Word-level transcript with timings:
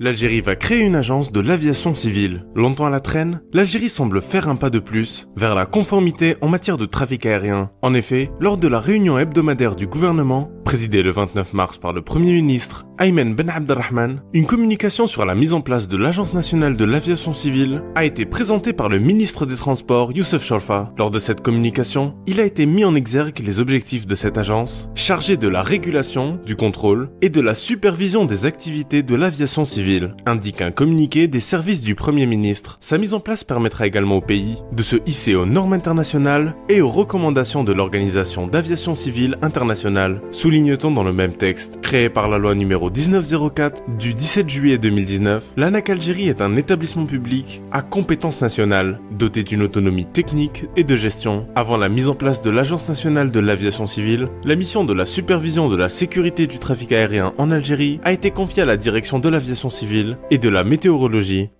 L'Algérie 0.00 0.40
va 0.40 0.54
créer 0.54 0.80
une 0.80 0.94
agence 0.94 1.32
de 1.32 1.40
l'aviation 1.40 1.92
civile. 1.92 2.46
Longtemps 2.54 2.86
à 2.86 2.90
la 2.90 3.00
traîne, 3.00 3.40
l'Algérie 3.52 3.88
semble 3.88 4.22
faire 4.22 4.48
un 4.48 4.54
pas 4.54 4.70
de 4.70 4.78
plus 4.78 5.26
vers 5.36 5.56
la 5.56 5.66
conformité 5.66 6.36
en 6.40 6.48
matière 6.48 6.78
de 6.78 6.86
trafic 6.86 7.26
aérien. 7.26 7.72
En 7.82 7.94
effet, 7.94 8.30
lors 8.38 8.58
de 8.58 8.68
la 8.68 8.78
réunion 8.78 9.18
hebdomadaire 9.18 9.74
du 9.74 9.88
gouvernement, 9.88 10.52
présidée 10.64 11.02
le 11.02 11.10
29 11.10 11.52
mars 11.52 11.78
par 11.78 11.92
le 11.92 12.02
Premier 12.02 12.32
ministre 12.32 12.87
Ayman 13.00 13.32
Ben 13.32 13.48
Abdelrahman, 13.48 14.22
une 14.32 14.46
communication 14.46 15.06
sur 15.06 15.24
la 15.24 15.36
mise 15.36 15.52
en 15.52 15.60
place 15.60 15.86
de 15.86 15.96
l'Agence 15.96 16.34
nationale 16.34 16.76
de 16.76 16.84
l'aviation 16.84 17.32
civile 17.32 17.82
a 17.94 18.04
été 18.04 18.26
présentée 18.26 18.72
par 18.72 18.88
le 18.88 18.98
ministre 18.98 19.46
des 19.46 19.54
Transports 19.54 20.10
Youssef 20.10 20.46
Chorfa. 20.48 20.92
Lors 20.98 21.12
de 21.12 21.20
cette 21.20 21.40
communication, 21.40 22.16
il 22.26 22.40
a 22.40 22.44
été 22.44 22.66
mis 22.66 22.84
en 22.84 22.96
exergue 22.96 23.38
les 23.38 23.60
objectifs 23.60 24.04
de 24.04 24.16
cette 24.16 24.36
agence, 24.36 24.88
chargée 24.96 25.36
de 25.36 25.46
la 25.46 25.62
régulation, 25.62 26.40
du 26.44 26.56
contrôle 26.56 27.10
et 27.22 27.28
de 27.28 27.40
la 27.40 27.54
supervision 27.54 28.24
des 28.24 28.46
activités 28.46 29.04
de 29.04 29.14
l'aviation 29.14 29.64
civile, 29.64 30.16
indique 30.26 30.60
un 30.60 30.72
communiqué 30.72 31.28
des 31.28 31.38
services 31.38 31.82
du 31.82 31.94
Premier 31.94 32.26
ministre. 32.26 32.78
Sa 32.80 32.98
mise 32.98 33.14
en 33.14 33.20
place 33.20 33.44
permettra 33.44 33.86
également 33.86 34.16
au 34.16 34.22
pays 34.22 34.56
de 34.72 34.82
se 34.82 34.96
hisser 35.06 35.36
aux 35.36 35.46
normes 35.46 35.72
internationales 35.72 36.56
et 36.68 36.80
aux 36.80 36.90
recommandations 36.90 37.62
de 37.62 37.72
l'Organisation 37.72 38.48
d'aviation 38.48 38.96
civile 38.96 39.38
internationale, 39.40 40.20
souligne-t-on 40.32 40.90
dans 40.90 41.04
le 41.04 41.12
même 41.12 41.34
texte, 41.34 41.78
créé 41.80 42.08
par 42.08 42.28
la 42.28 42.38
loi 42.38 42.56
numéro 42.88 42.90
1904 42.90 43.82
du 43.98 44.14
17 44.14 44.48
juillet 44.48 44.78
2019, 44.78 45.44
l'ANAC 45.56 45.90
Algérie 45.90 46.28
est 46.28 46.40
un 46.40 46.56
établissement 46.56 47.06
public 47.06 47.60
à 47.70 47.82
compétence 47.82 48.40
nationale, 48.40 49.00
doté 49.10 49.42
d'une 49.42 49.62
autonomie 49.62 50.06
technique 50.06 50.64
et 50.76 50.84
de 50.84 50.96
gestion. 50.96 51.46
Avant 51.54 51.76
la 51.76 51.88
mise 51.88 52.08
en 52.08 52.14
place 52.14 52.42
de 52.42 52.50
l'Agence 52.50 52.88
nationale 52.88 53.30
de 53.30 53.40
l'aviation 53.40 53.86
civile, 53.86 54.28
la 54.44 54.56
mission 54.56 54.84
de 54.84 54.94
la 54.94 55.06
supervision 55.06 55.68
de 55.68 55.76
la 55.76 55.88
sécurité 55.88 56.46
du 56.46 56.58
trafic 56.58 56.92
aérien 56.92 57.34
en 57.38 57.50
Algérie 57.50 58.00
a 58.04 58.12
été 58.12 58.30
confiée 58.30 58.62
à 58.62 58.66
la 58.66 58.76
direction 58.76 59.18
de 59.18 59.28
l'aviation 59.28 59.70
civile 59.70 60.18
et 60.30 60.38
de 60.38 60.48
la 60.48 60.64
météorologie 60.64 61.50